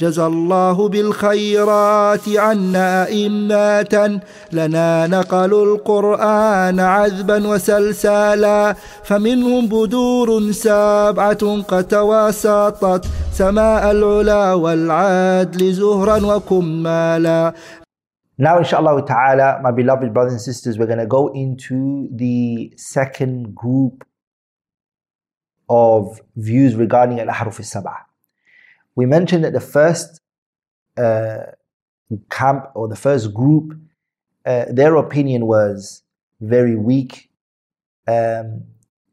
[0.00, 4.20] جزى الله بالخيرات عنا أئمة
[4.52, 8.72] لنا نقلوا القرآن عذبا وسلسالا
[9.04, 17.54] فمنهم بدور سبعة قد تواسطت سماء العلا والعدل زهرا وكمالا
[18.38, 23.54] Now, inshallah ta'ala, my beloved brothers and sisters, we're going to go into the second
[23.54, 24.02] group
[25.68, 28.09] of views regarding al-ahruf al-sab'ah.
[29.00, 30.20] We mentioned that the first
[30.98, 31.52] uh,
[32.28, 33.72] camp or the first group,
[34.44, 36.02] uh, their opinion was
[36.42, 37.30] very weak.
[38.06, 38.64] Um,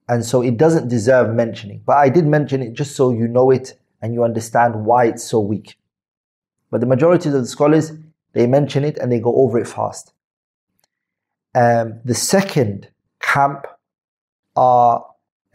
[0.10, 1.84] and so it doesn't deserve mentioning.
[1.86, 5.24] But I did mention it just so you know it and you understand why it's
[5.24, 5.78] so weak.
[6.70, 7.94] But the majority of the scholars,
[8.34, 10.12] they mention it and they go over it fast.
[11.56, 12.90] Um, the second
[13.22, 13.66] camp
[14.58, 15.06] are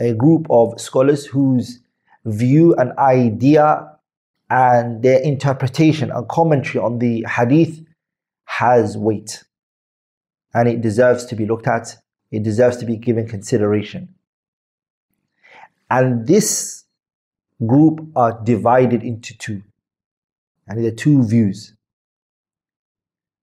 [0.01, 1.81] a group of scholars whose
[2.25, 3.92] view and idea
[4.53, 7.83] and their interpretation and commentary on the hadith
[8.45, 9.45] has weight.
[10.53, 11.97] And it deserves to be looked at.
[12.31, 14.15] It deserves to be given consideration.
[15.89, 16.85] And this
[17.67, 19.63] group are divided into two.
[20.69, 21.73] And there are two views.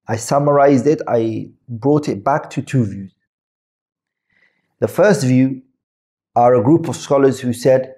[0.07, 1.01] I summarized it.
[1.07, 3.15] I brought it back to two views.
[4.79, 5.63] The first view
[6.35, 7.95] are a group of scholars who said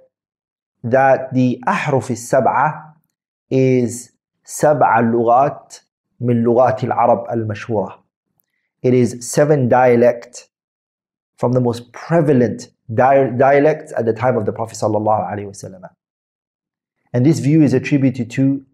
[0.85, 2.90] that the ahruf is-sab'ah
[3.50, 4.12] is
[4.44, 5.76] سبع لغات
[6.20, 7.98] من لغات العرب المشهورة.
[8.82, 10.48] It is seven dialects
[11.38, 15.90] from the most prevalent dialects at the time of the Prophet ﷺ.
[17.12, 18.64] And this view is attributed to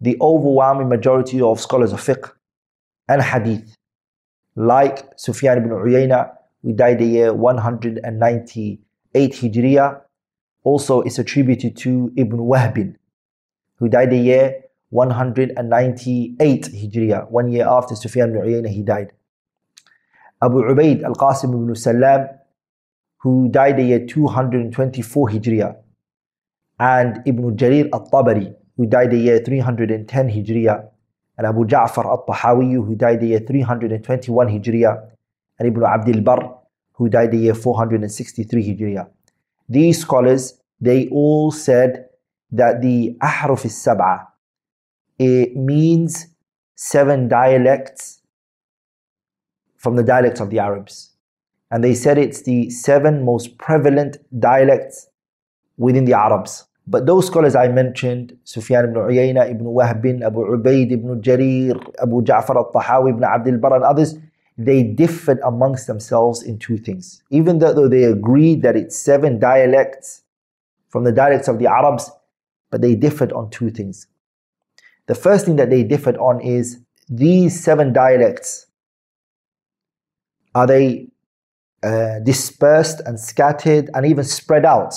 [0.00, 2.32] the overwhelming majority of scholars of fiqh
[3.08, 3.74] and hadith,
[4.54, 6.32] like Sufyan ibn Uyayna,
[6.62, 10.00] who died the year 198 Hijriya.
[10.62, 12.96] Also, it's attributed to Ibn Wahbin,
[13.77, 19.11] who died the year 198 Hijriya, one year after Sufyan ibn Uyayna he died.
[20.41, 22.27] Abu Ubaid al-Qasim ibn Salam,
[23.17, 25.75] who died the year 224 Hijriya,
[26.79, 30.89] and Ibn Jarir al-Tabari, who died the year 310 Hijriya,
[31.37, 35.09] and Abu Ja'far al-Tahawi, who died the year 321 Hijriya,
[35.59, 36.59] and Ibn Abdul Barr,
[36.93, 39.07] who died the year 463 Hijriya.
[39.67, 42.04] These scholars, they all said
[42.51, 44.27] that the ahruf is sab'a
[45.17, 46.27] it means
[46.75, 48.21] seven dialects
[49.77, 51.11] from the dialects of the Arabs.
[51.71, 55.07] And they said it's the seven most prevalent dialects
[55.77, 56.65] within the Arabs.
[56.87, 62.21] But those scholars I mentioned, Sufyan ibn Uyayna, ibn Wahb, Abu Ubaid, ibn Jarir, Abu
[62.21, 64.15] Ja'far al-Tahawi, ibn Abdul Barr and others,
[64.57, 67.23] they differed amongst themselves in two things.
[67.31, 70.21] Even though they agreed that it's seven dialects
[70.89, 72.09] from the dialects of the Arabs,
[72.71, 74.07] but they differed on two things.
[75.07, 78.67] The first thing that they differed on is these seven dialects
[80.55, 81.09] are they
[81.83, 84.95] uh, dispersed and scattered and even spread out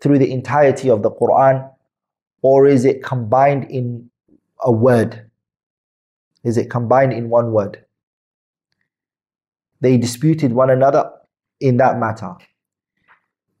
[0.00, 1.68] through the entirety of the Quran,
[2.42, 4.08] or is it combined in
[4.60, 5.28] a word?
[6.44, 7.84] Is it combined in one word?
[9.80, 11.10] They disputed one another
[11.60, 12.36] in that matter.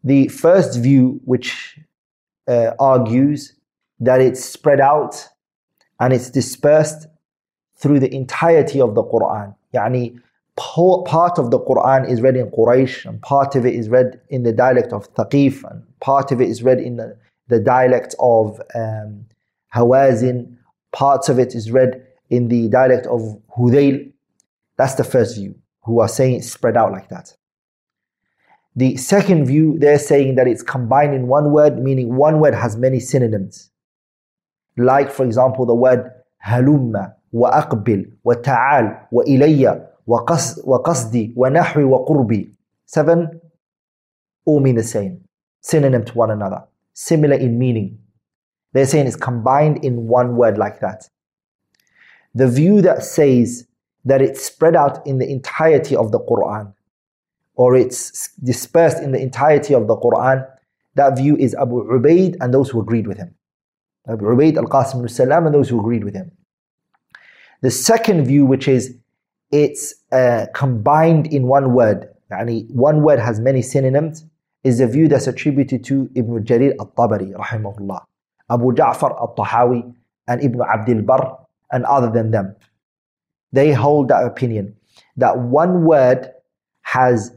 [0.04, 1.78] The first view, which
[2.48, 3.54] uh, argues
[4.00, 5.28] that it's spread out
[6.00, 7.06] and it's dispersed
[7.76, 9.54] through the entirety of the Quran.
[9.74, 10.18] Yani,
[10.56, 14.42] part of the Quran is read in Quraysh, and part of it is read in
[14.42, 17.16] the dialect of Thaqif, and part of it is read in the,
[17.48, 19.24] the dialect of um,
[19.74, 20.56] Hawazin,
[20.92, 23.20] parts of it is read in the dialect of
[23.56, 24.10] Hudayl.
[24.76, 25.54] That's the first view,
[25.84, 27.36] who are saying it's spread out like that.
[28.78, 32.76] The second view, they're saying that it's combined in one word, meaning one word has
[32.76, 33.72] many synonyms.
[34.76, 36.08] Like, for example, the word
[36.46, 42.52] halumma, wa aqbil, wa ta'al, wa ilayya, wa qasdi, wa nahwi, wa qurbi.
[42.86, 43.40] Seven
[44.44, 45.24] all mean the same,
[45.60, 46.62] synonym to one another,
[46.94, 47.98] similar in meaning.
[48.74, 51.08] They're saying it's combined in one word like that.
[52.32, 53.66] The view that says
[54.04, 56.74] that it's spread out in the entirety of the Quran,
[57.58, 60.46] or it's dispersed in the entirety of the Quran,
[60.94, 63.34] that view is Abu Ubaid and those who agreed with him.
[64.08, 66.30] Abu Ubaid, Al Qasim al and those who agreed with him.
[67.60, 68.94] The second view, which is
[69.50, 74.24] it's uh, combined in one word, يعني one word has many synonyms,
[74.62, 78.04] is the view that's attributed to Ibn Jarir al Tabari, rahimahullah,
[78.50, 79.92] Abu Ja'far al Tahawi,
[80.28, 81.38] and Ibn Abdul Barr,
[81.72, 82.54] and other than them.
[83.50, 84.76] They hold that opinion
[85.16, 86.30] that one word
[86.82, 87.34] has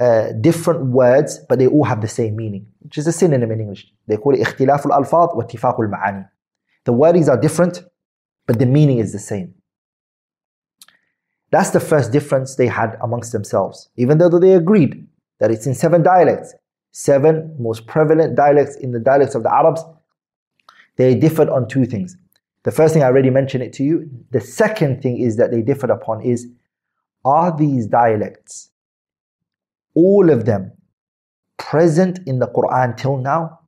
[0.00, 3.60] uh, different words, but they all have the same meaning, which is a synonym in
[3.60, 3.92] English.
[4.08, 6.28] They call it اختلاف الألفاظ واتفاق المعاني.
[6.84, 7.84] The wordings are different,
[8.46, 9.54] but the meaning is the same.
[11.52, 15.06] That's the first difference they had amongst themselves, even though they agreed
[15.38, 16.54] that it's in seven dialects,
[16.92, 19.84] seven most prevalent dialects in the dialects of the Arabs.
[20.96, 22.16] They differed on two things.
[22.64, 24.08] The first thing I already mentioned it to you.
[24.30, 26.48] The second thing is that they differed upon is
[27.24, 28.70] are these dialects,
[29.97, 30.71] all of them,
[31.57, 33.59] present in the Quran till now?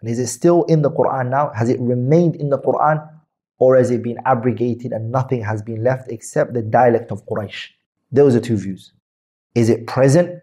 [0.00, 1.52] And is it still in the Quran now?
[1.54, 3.08] Has it remained in the Quran?
[3.58, 7.68] Or has it been abrogated and nothing has been left except the dialect of Quraysh?
[8.10, 8.92] Those are two views.
[9.54, 10.42] Is it present?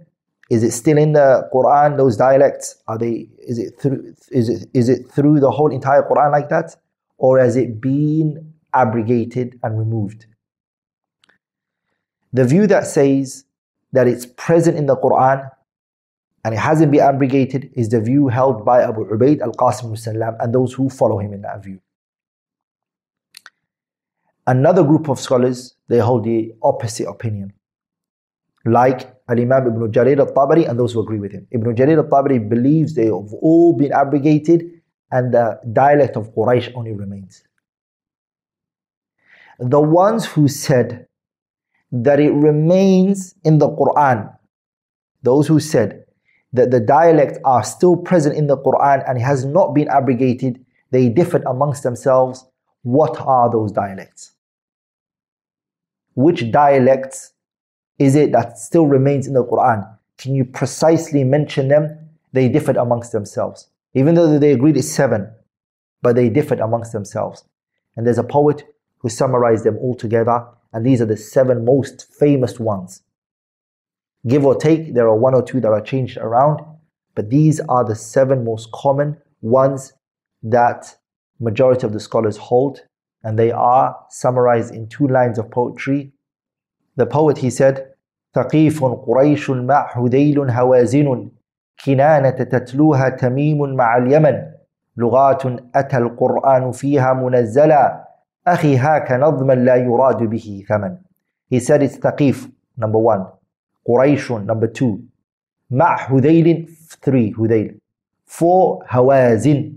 [0.50, 1.97] Is it still in the Quran?
[1.97, 3.27] Those dialects are they?
[3.38, 4.15] Is it through?
[4.31, 6.75] Is it is it through the whole entire Quran like that,
[7.17, 10.25] or has it been abrogated and removed?
[12.31, 13.45] The view that says
[13.94, 15.50] that it's present in the Quran
[16.44, 20.54] and it hasn't been abrogated is the view held by Abu Ubaid al-Qasim al and
[20.54, 21.80] those who follow him in that view.
[24.45, 27.54] Another group of scholars, they hold the opposite opinion.
[28.66, 31.48] Like Al-Imam Ibn Jarir al-Tabari and those who agree with him.
[31.51, 34.69] Ibn Jarir al-Tabari believes they have all been abrogated
[35.12, 37.44] and the dialect of Quraysh only remains.
[39.60, 41.07] The ones who said
[41.94, 44.36] that it remains in the Quran,
[45.22, 46.04] those who said
[46.51, 50.63] that the dialects are still present in the Quran and it has not been abrogated,
[50.90, 52.45] they differed amongst themselves.
[52.81, 54.31] What are those dialects?
[56.16, 57.34] Which dialects
[58.00, 59.88] is it that still remains in the Quran?
[60.18, 62.10] Can you precisely mention them?
[62.34, 63.69] They differed amongst themselves.
[63.94, 65.31] Even though they agreed it's seven,
[66.01, 67.46] but they differed amongst themselves.
[67.96, 68.63] And there's a poet
[68.98, 73.02] who summarized them all together, and these are the seven most famous ones.
[74.26, 76.61] Give or take, there are one or two that are changed around,
[77.14, 79.93] but these are the seven most common ones
[80.43, 80.96] that
[81.40, 82.82] majority of the scholars hold
[83.23, 86.12] and they are summarized in two lines of poetry.
[86.96, 87.94] The poet he said,
[88.35, 91.29] ثقيف قريش مع حذيل هوازن
[91.85, 94.44] كنانة تتلوها تميم مع اليمن
[94.96, 95.43] لغات
[95.75, 98.01] أتى القرآن فيها منزلا
[98.48, 100.98] أخي هاك نظما لا يراد به ثمن
[101.50, 103.25] He said it's ثقيف number one
[103.86, 105.00] قريش number two
[105.72, 106.68] مع حذيل
[107.06, 107.80] three حذيل
[108.28, 109.74] four هوازن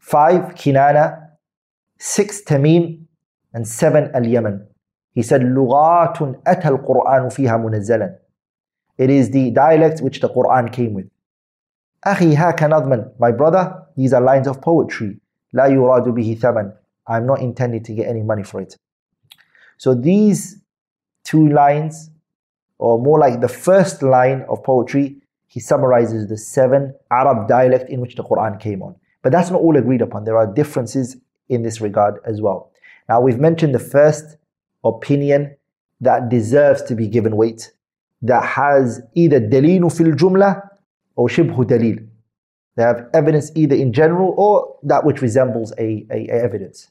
[0.00, 1.26] five كنانة
[1.98, 3.06] six Tamim,
[3.54, 4.66] and seven Al-Yaman.
[5.14, 8.18] He said, لغات أتى القرآن فيها منزلا.
[8.98, 11.06] It is the dialect which the Quran came with.
[12.04, 13.12] أخي هاك نظما.
[13.18, 15.18] My brother, these are lines of poetry.
[15.52, 16.72] لا يراد به ثمن.
[17.08, 18.76] I'm not intending to get any money for it.
[19.78, 20.60] So these
[21.24, 22.10] two lines,
[22.78, 25.16] or more like the first line of poetry,
[25.46, 28.96] he summarizes the seven Arab dialect in which the Quran came on.
[29.22, 30.24] But that's not all agreed upon.
[30.24, 31.16] There are differences
[31.48, 32.70] in this regard as well.
[33.08, 34.36] Now, we've mentioned the first
[34.84, 35.56] opinion
[36.00, 37.72] that deserves to be given weight,
[38.22, 40.68] that has either dalilu fil jumla
[41.14, 42.06] or shibhu dalil.
[42.76, 46.90] They have evidence either in general or that which resembles a, a, a evidence.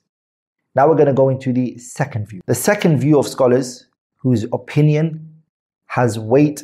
[0.75, 2.41] Now we're going to go into the second view.
[2.45, 3.87] The second view of scholars
[4.17, 5.41] whose opinion
[5.85, 6.63] has weight,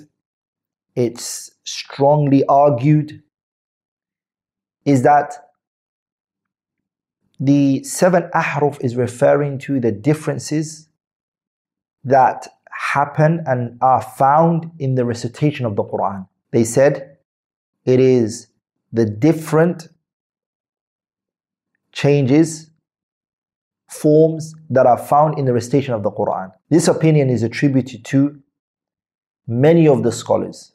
[0.95, 3.23] it's strongly argued,
[4.83, 5.33] is that
[7.39, 10.89] the seven ahruf is referring to the differences
[12.03, 16.27] that happen and are found in the recitation of the Quran.
[16.51, 17.17] They said
[17.85, 18.47] it is
[18.91, 19.87] the different
[21.93, 22.70] changes,
[23.91, 26.51] forms that are found in the recitation of the Quran.
[26.69, 28.41] This opinion is attributed to
[29.47, 30.73] many of the scholars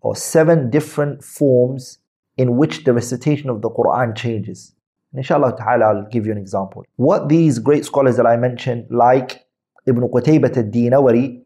[0.00, 1.98] or seven different forms
[2.36, 4.74] in which the recitation of the Quran changes.
[5.12, 6.84] And inshallah ta'ala, I'll give you an example.
[6.96, 9.46] What these great scholars that I mentioned, like
[9.86, 11.42] Ibn Qutaybah al-Dinawari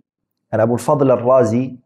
[0.50, 1.78] and Abu al-Fadl al-Razi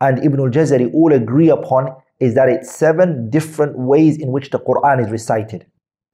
[0.00, 4.58] and Ibn al-Jazari all agree upon is that it's seven different ways in which the
[4.60, 5.66] Quran is recited.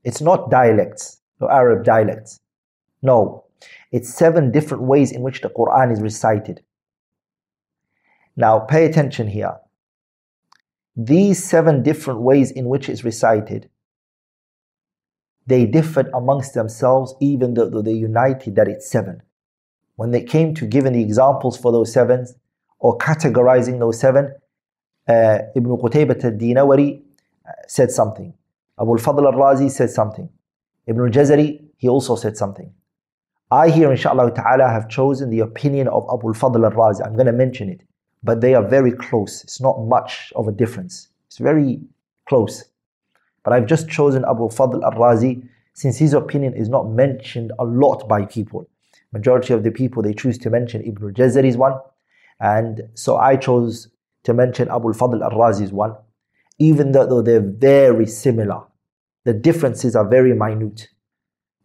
[0.04, 2.40] It's not dialects, no Arab dialects.
[3.02, 3.44] No,
[3.92, 6.62] it's seven different ways in which the Quran is recited.
[8.36, 9.58] Now, pay attention here.
[10.96, 13.68] these seven different ways in which it's recited,
[15.46, 19.22] they differed amongst themselves, even though they united that it's seven.
[19.96, 22.34] When they came to giving the examples for those sevens
[22.78, 24.34] or categorizing those seven,
[25.08, 27.00] uh, Ibn Qutaybat al-Dinawari
[27.46, 28.32] uh, said something.
[28.80, 30.28] Abu al-Fadl al-Razi said something.
[30.86, 32.72] Ibn al-Jazari, he also said something.
[33.50, 37.04] I here, inshallah ta'ala, have chosen the opinion of Abu al-Fadl al-Razi.
[37.04, 37.82] I'm going to mention it.
[38.24, 39.42] But they are very close.
[39.44, 41.08] It's not much of a difference.
[41.26, 41.80] It's very
[42.28, 42.64] close.
[43.44, 48.08] But I've just chosen Abu al-Fadl al-Razi since his opinion is not mentioned a lot
[48.08, 48.68] by people.
[49.12, 51.74] Majority of the people, they choose to mention Ibn al-Jazari's one.
[52.40, 53.88] And so I chose
[54.24, 55.94] to mention Abu al-Fadl al-Razi's one.
[56.58, 58.62] Even though they're very similar.
[59.24, 60.88] The differences are very minute.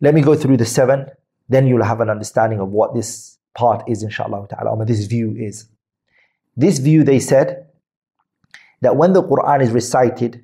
[0.01, 1.07] Let me go through the seven,
[1.49, 5.35] then you'll have an understanding of what this part is, inshallah ta'ala, or this view
[5.37, 5.67] is.
[6.55, 7.67] This view, they said,
[8.81, 10.43] that when the Quran is recited,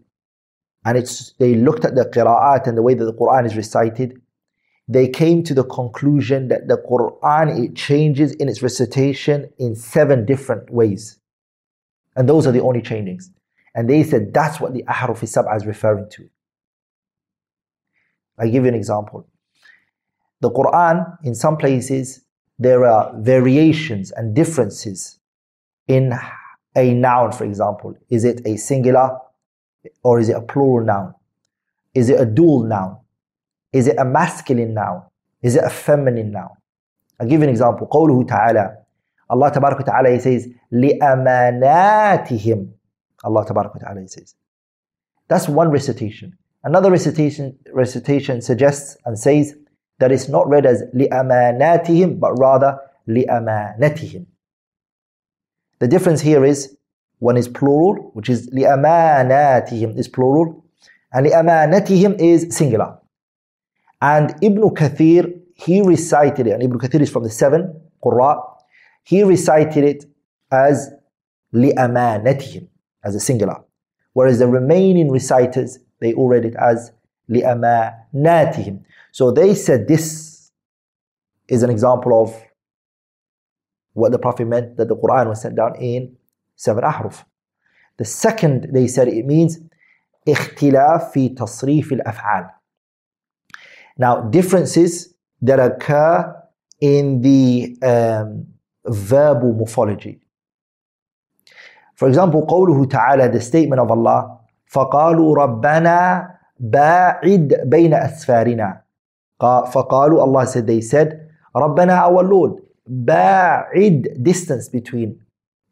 [0.86, 4.20] and it's they looked at the qira'at and the way that the Quran is recited,
[4.88, 10.26] they came to the conclusion that the Quran it changes in its recitation in seven
[10.26, 11.20] different ways.
[12.17, 13.31] And those are the only changings.
[13.75, 16.29] And they said that's what the Ahruf Sab'ah is referring to.
[18.39, 19.27] I give you an example.
[20.41, 22.23] The Quran, in some places,
[22.59, 25.19] there are variations and differences
[25.87, 26.13] in
[26.77, 27.97] a noun, for example.
[28.11, 29.19] Is it a singular
[30.03, 31.15] or is it a plural noun?
[31.95, 32.99] Is it a dual noun?
[33.73, 35.03] Is it a masculine noun?
[35.43, 36.51] Is it a feminine noun?
[37.21, 37.87] I'll give you an example.
[37.87, 38.77] قوله تعالى
[39.31, 42.69] Allah تبارك وتعالى says لأماناتهم
[43.25, 44.35] Allah تبارك وتعالى says
[45.29, 46.39] That's one recitation.
[46.65, 49.55] Another recitation, recitation suggests and says
[49.99, 54.27] that it's not read as لأماناتهم but rather لأمانتهم.
[55.81, 56.77] The difference here is
[57.19, 60.65] one is plural, which is لأماناتهم is plural,
[61.13, 62.99] and لأمانتهم is singular.
[64.01, 68.41] And Ibn Kathir, he recited it, and Ibn Kathir is from the seven Qurra,
[69.05, 70.05] he recited it
[70.51, 70.91] as
[71.53, 72.69] لأمانتهم,
[73.05, 73.63] as a singular.
[74.13, 76.93] Whereas the remaining reciters, they all read it as
[77.31, 78.81] لأماناتهم.
[79.13, 80.51] So they said this
[81.49, 82.35] is an example of
[83.95, 86.17] what the Prophet meant that the Quran was sent down in
[86.57, 87.25] seven ahruf.
[87.97, 89.59] The second, they said it means
[90.29, 92.51] اختلاف في تصريف الأفعال.
[93.97, 96.35] Now, differences that occur
[96.81, 98.47] in the um,
[98.87, 100.21] verbal morphology.
[101.95, 104.39] For example, قوله تعالى, the statement of Allah,
[104.71, 108.83] فقالوا ربنا باعد بين أسفارنا.
[109.41, 115.21] فقالوا, Allah said, they said, ربنا our Lord, ba'id distance between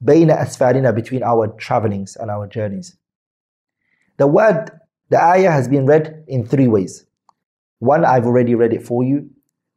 [0.00, 2.97] بين أسفارنا between our travelings and our journeys.
[4.19, 4.71] The word,
[5.11, 7.05] the ayah has been read in three ways.
[7.78, 9.31] One, I've already read it for you,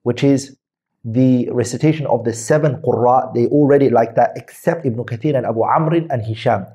[0.04, 0.58] which is
[1.05, 5.63] the recitation of the seven Qurra, they already like that, except Ibn Kathir and Abu
[5.63, 6.67] Amr and Hisham.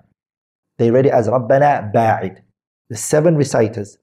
[0.77, 2.41] They read it as Rabbana Ba'id.
[2.89, 3.97] The seven reciters.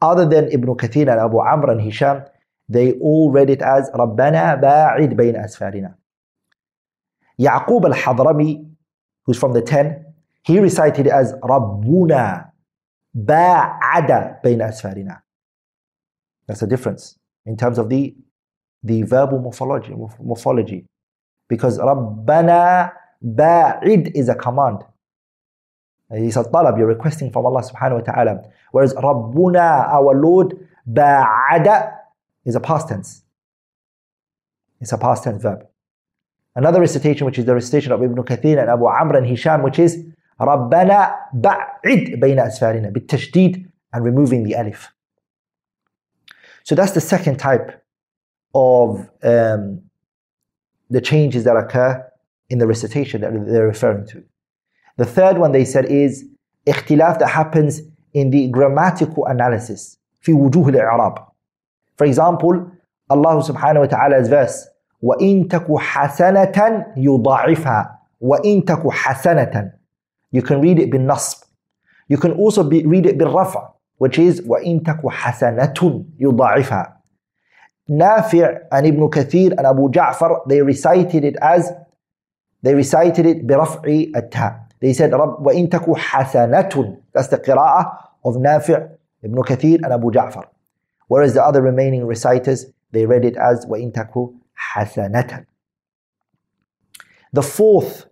[0.00, 2.24] Other than Ibn Kathir and Abu Amr and Hisham,
[2.68, 5.94] they all read it as Rabbana Ba'id Bain Asfarina.
[7.38, 8.66] Yaqub al Hadrami,
[9.24, 10.06] who's from the ten,
[10.42, 12.50] he recited it as Rabbuna
[13.14, 15.20] Ba'ada Bain Asfarina.
[16.46, 18.14] That's the difference in terms of the
[18.83, 20.85] the verbal morphology, morphology.
[21.49, 22.91] Because ربنا
[23.21, 24.83] باعد is a command.
[26.11, 28.41] It's a talab, you're requesting from Allah subhanahu wa ta'ala.
[28.71, 31.91] Whereas ربنا, our Lord, باعد
[32.45, 33.23] is a past tense.
[34.79, 35.67] It's a past tense verb.
[36.55, 39.79] Another recitation, which is the recitation of Ibn Kathir and Abu Amr and Hisham, which
[39.79, 40.05] is
[40.41, 44.91] ربنا بعد بين أسفارنا بالتشديد and removing the alif.
[46.63, 47.78] So that's the second type
[48.53, 49.81] of um,
[50.89, 52.05] the changes that occur
[52.49, 54.23] in the recitation that they're referring to.
[54.97, 56.25] The third one they said is
[56.67, 57.81] اختلاف that happens
[58.13, 61.25] in the grammatical analysis في وجوه الإعراب
[61.97, 62.71] for example,
[63.09, 64.67] Allah subhanahu wa ta'ala's verse,
[65.03, 66.57] وَإِن تَكُ حَسَنَةً
[66.97, 67.89] يُضَاعِفْهَا
[68.21, 69.71] وَإِن تَكُ حَسَنَةً
[70.31, 71.45] You can read it bin nasb.
[72.07, 76.93] You can also be, read it bin rafa, which is وَإِن تَكُ حَسَنَةٌ يُضَاعِفْهَا
[77.89, 81.71] Nafi' and Ibn Kathir and Abu Ja'far, they recited it as,
[82.63, 84.61] they recited it برفع التاء.
[84.79, 90.45] They said, وَإِن تَكُ حَسَنَةٌ That's the qira'ah of Nafi' Ibn Kathir and Abu Ja'far.
[91.07, 94.33] Whereas the other remaining reciters, they read it as وَإِن تَكُ
[94.75, 95.45] حَسَنَةً.
[97.33, 98.05] The fourth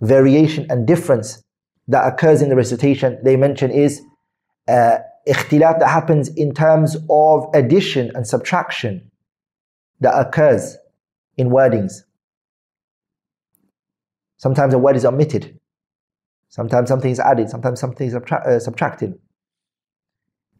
[0.00, 1.42] variation and difference
[1.88, 4.02] that occurs in the recitation they mention is
[4.68, 9.11] uh, ikhtilaf that happens in terms of addition and subtraction
[9.99, 10.77] that occurs
[11.37, 12.03] in wordings.
[14.37, 15.59] Sometimes a word is omitted.
[16.49, 17.49] Sometimes something is added.
[17.49, 19.17] Sometimes something is subtra- uh, subtracted.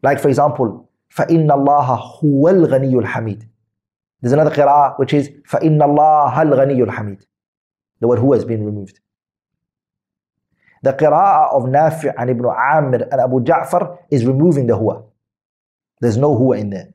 [0.01, 3.47] Like for example, فَإِنَّ اللَّهَ هُوَ الْغَنِيُّ الْحَمِيدُ
[4.21, 7.25] There's another qira'ah which is فَإِنَّ اللَّهَ الْغَنِيُّ الْحَمِيدُ
[8.01, 8.99] The word huwa has been removed.
[10.84, 15.04] The qira'ah of Nafi' and Ibn Amir and Abu Ja'far is removing the huwa.
[16.00, 16.92] There's no huwa in there.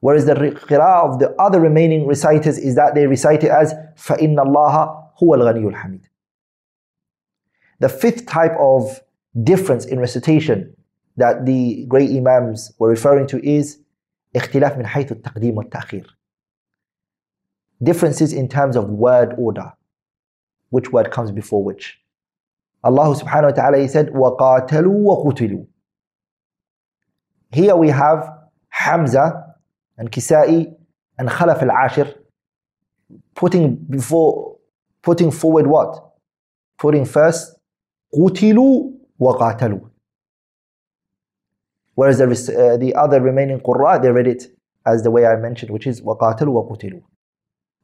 [0.00, 4.36] Whereas the qira'ah of the other remaining reciters is that they recite it as فَإِنَّ
[4.36, 6.02] اللَّهَ هُوَ الْغَنِيُّ الْحَمِيدُ
[7.80, 9.00] The fifth type of
[9.42, 10.76] difference in recitation
[11.16, 13.78] that the great Imams were referring to is
[14.34, 16.06] اختلاف من حيث التقديم والتأخير.
[17.82, 19.72] Differences in terms of word order.
[20.70, 21.98] Which word comes before which?
[22.83, 25.67] Allah subhanahu wa ta'ala, He said, وَقَاتَلُوا وَقُتِلُوا
[27.51, 28.27] Here we have
[28.69, 29.55] Hamza
[29.97, 30.73] and Kisai
[31.17, 32.15] and Khalaf al-Ashir
[33.35, 34.57] putting before,
[35.03, 36.13] putting forward what?
[36.79, 37.55] Putting first,
[38.15, 39.89] قُتِلُوا وَقَاتَلُوا
[41.93, 44.45] Whereas there is, uh, the other remaining Qurra, they read it
[44.87, 47.03] as the way I mentioned, which is وَقَاتَلُوا وَقُتِلُوا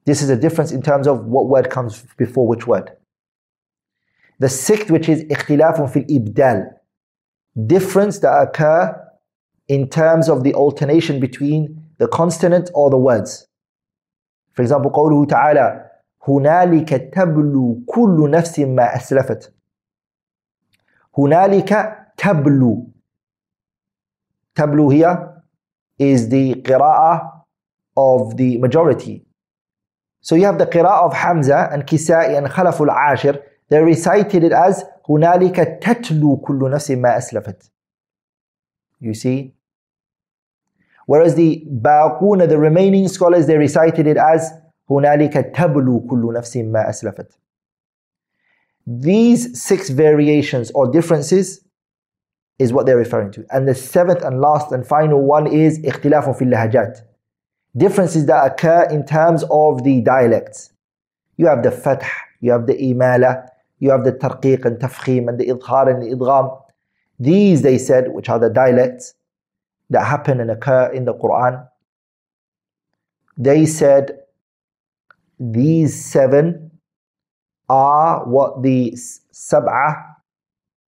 [0.06, 2.92] This is a difference in terms of what word comes before which word.
[4.39, 6.71] The sixth, which is اختلاف في الإبدال.
[7.67, 8.99] Difference that occur
[9.69, 13.47] in terms of the alternation between the consonant or the words.
[14.53, 15.91] For example, قوله تعالى
[16.29, 19.55] هنالك تبلو كل نفس ما أسلفت.
[21.19, 22.87] هنالك تبلو.
[24.55, 25.43] تبلو here
[25.99, 27.45] is the قراءة
[27.97, 29.25] of the majority.
[30.21, 34.53] So you have the قراءة of Hamza and Kisai and Khalaf al-Ashir they recited it
[34.53, 37.71] as هنالك تتلو كل نفس ما أسلفت.
[39.01, 39.55] You see?
[41.07, 44.53] Whereas the باقون, the remaining scholars, they recited it as
[44.91, 47.39] هنالك تبلو كل نفس ما أسلفت.
[48.87, 51.65] These six variations or differences
[52.59, 53.45] is what they're referring to.
[53.51, 56.99] And the seventh and last and final one is اختلاف في اللهجات.
[57.77, 60.73] Differences that occur in terms of the dialects.
[61.39, 62.07] You have the fath,
[62.41, 63.49] you have the imala,
[63.80, 66.62] you have the tarqiq and tafkhim and the idhar and the idgham.
[67.20, 69.14] These, they said, which are the dialects
[69.90, 71.68] that happen and occur in the Quran,
[73.38, 74.20] they said
[75.40, 76.72] these seven
[77.70, 78.92] are what the
[79.34, 80.04] sab'ah,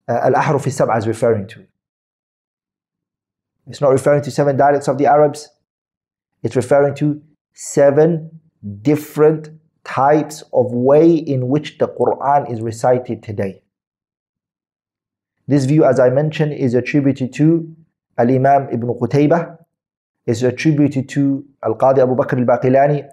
[0.07, 0.65] uh, al-ahruf
[0.97, 1.65] is referring to.
[3.67, 5.49] It's not referring to seven dialects of the Arabs.
[6.41, 7.21] It's referring to
[7.53, 8.39] seven
[8.81, 9.49] different
[9.83, 13.61] types of way in which the Quran is recited today.
[15.47, 17.75] This view, as I mentioned, is attributed to
[18.17, 19.57] Al Imam Ibn Qutaybah,
[20.27, 23.07] is attributed to Al Qadi Abu Bakr al Baqilani,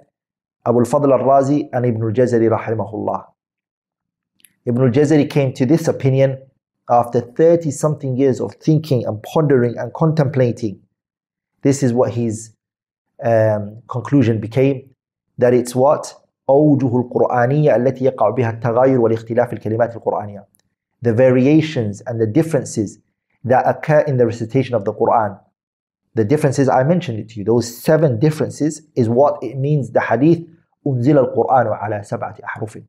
[0.66, 3.24] Abu al Fadl al Razi, and Ibn al Jazari, rahimahullah.
[4.66, 6.38] Ibn al Jazari came to this opinion
[6.90, 10.81] after 30 something years of thinking and pondering and contemplating.
[11.62, 12.52] This is what his
[13.24, 14.90] um, conclusion became
[15.38, 16.14] that it's what?
[16.51, 20.47] أوجه القرآنية التي يقع بها التغاير والاختلاف الكلمات القرآنية.
[21.03, 22.99] The variations and the differences
[23.45, 25.39] that occur in the recitation of the Quran.
[26.15, 27.45] The differences I mentioned it to you.
[27.45, 30.47] Those seven differences is what it means the hadith
[30.87, 32.83] أنزل القرآن على سبعة أحرف.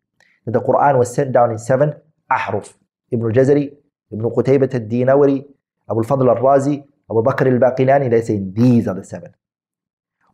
[0.45, 1.93] The Quran was sent down in seven
[2.31, 2.75] أحرف.
[4.13, 5.45] Al-Dinawari,
[5.89, 9.33] Abu al-Fadl al-Razi, Abu Bakr al-Baqilani, they say these are the seven.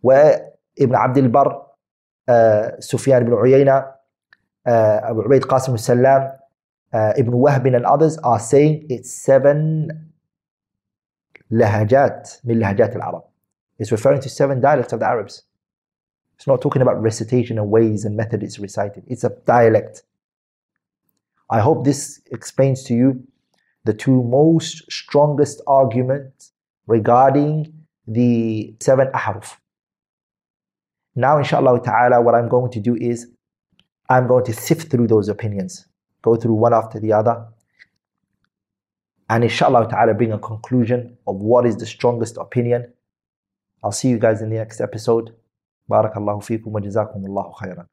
[0.02, 1.66] Where Ibn Abdul Barr
[2.80, 3.92] Sufyan ibn Uyayna,
[4.66, 6.38] Abu Ubaid Qasim al-Sallam,
[7.18, 10.12] Ibn Wahb and others are saying it's seven
[11.52, 13.24] lahajat min lahajat al-Arab.
[13.80, 15.44] It's referring to seven dialects of the Arabs.
[16.36, 19.04] It's not talking about recitation and ways and method it's recited.
[19.08, 20.04] It's a dialect.
[21.50, 23.24] I hope this explains to you
[23.86, 26.52] the two most strongest arguments
[26.88, 27.74] regarding
[28.08, 29.58] the seven ahruf.
[31.15, 33.28] Now, inshallah ta'ala, what I'm going to do is
[34.10, 35.86] I'm going to sift through those opinions,
[36.23, 37.45] go through one after the other,
[39.30, 42.91] and inshallah ta'ala bring a conclusion of what is the strongest opinion.
[43.84, 45.36] I'll see you guys in the next episode.
[45.89, 47.88] Barakallahu feekum wa jazakumullahu khairan.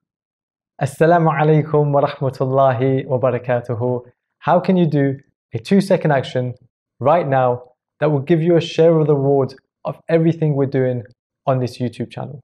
[0.81, 4.07] Assalamu alaikum wa rahmatullahi wa barakatuhu.
[4.39, 5.19] How can you do
[5.53, 6.55] a two second action
[7.01, 7.65] right now
[7.99, 9.55] that will give you a share of the reward
[9.85, 11.03] of everything we're doing
[11.47, 12.41] on this YouTube channel?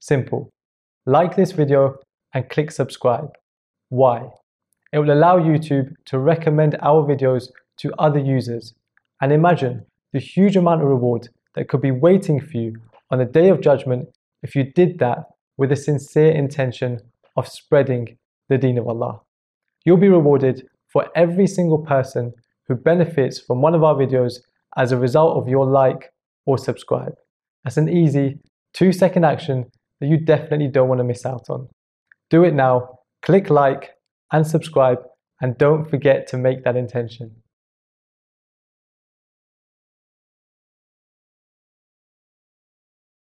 [0.00, 0.50] Simple.
[1.06, 1.96] Like this video
[2.34, 3.30] and click subscribe.
[3.88, 4.28] Why?
[4.92, 8.74] It will allow YouTube to recommend our videos to other users.
[9.20, 12.76] And imagine the huge amount of reward that could be waiting for you
[13.10, 14.08] on the day of judgment
[14.42, 15.24] if you did that
[15.56, 17.00] with a sincere intention
[17.36, 18.16] of spreading
[18.48, 19.20] the deen of Allah.
[19.84, 22.32] You'll be rewarded for every single person
[22.66, 24.40] who benefits from one of our videos
[24.76, 26.12] as a result of your like
[26.46, 27.14] or subscribe.
[27.64, 28.38] That's an easy
[28.72, 29.66] two second action
[30.00, 31.68] that you definitely don't want to miss out on.
[32.30, 33.90] Do it now, click like
[34.32, 34.98] and subscribe,
[35.40, 37.37] and don't forget to make that intention.